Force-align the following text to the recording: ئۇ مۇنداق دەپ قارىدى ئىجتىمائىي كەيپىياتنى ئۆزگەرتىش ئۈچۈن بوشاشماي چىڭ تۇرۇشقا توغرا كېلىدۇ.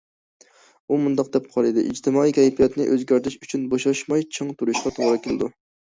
ئۇ 0.93 0.97
مۇنداق 1.03 1.27
دەپ 1.35 1.49
قارىدى 1.57 1.83
ئىجتىمائىي 1.89 2.35
كەيپىياتنى 2.37 2.89
ئۆزگەرتىش 2.95 3.35
ئۈچۈن 3.43 3.69
بوشاشماي 3.75 4.29
چىڭ 4.39 4.51
تۇرۇشقا 4.63 4.95
توغرا 4.97 5.21
كېلىدۇ. 5.29 5.57